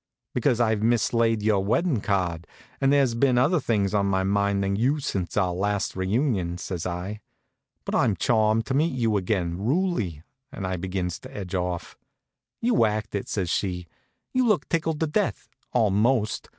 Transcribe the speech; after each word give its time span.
"Because 0.33 0.59
I've 0.59 0.81
mislaid 0.81 1.43
your 1.43 1.63
weddin' 1.63 2.01
card, 2.01 2.47
and 2.81 2.91
there's 2.91 3.13
been 3.13 3.37
other 3.37 3.59
things 3.59 3.93
on 3.93 4.07
my 4.07 4.23
mind 4.23 4.63
than 4.63 4.75
you 4.75 4.99
since 4.99 5.37
our 5.37 5.53
last 5.53 5.95
reunion," 5.95 6.57
says 6.57 6.87
I. 6.87 7.21
"But 7.85 7.93
I'm 7.93 8.15
chawmed 8.15 8.65
to 8.65 8.73
meet 8.73 8.93
you 8.93 9.15
again, 9.15 9.57
rully," 9.59 10.23
and 10.51 10.65
I 10.65 10.75
begins 10.77 11.19
to 11.19 11.37
edge 11.37 11.53
off. 11.53 11.99
"You 12.61 12.83
act 12.83 13.13
it," 13.13 13.29
says 13.29 13.51
she. 13.51 13.85
"You 14.33 14.47
look 14.47 14.67
tickled 14.69 14.99
to 15.01 15.05
death 15.05 15.47
almost. 15.71 16.49